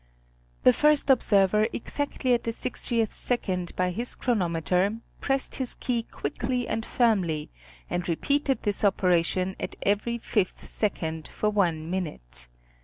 [0.63, 6.67] The first observer exactly at the sixtieth second by his chronometer pressed his key quickly
[6.67, 7.51] and firmly
[7.87, 12.47] and repeated this operation at every fifth second for one minute.